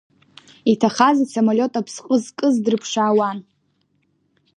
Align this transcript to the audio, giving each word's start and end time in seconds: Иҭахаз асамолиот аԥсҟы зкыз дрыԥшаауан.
Иҭахаз 0.71 1.17
асамолиот 1.23 1.73
аԥсҟы 1.79 2.15
зкыз 2.23 2.55
дрыԥшаауан. 2.63 3.37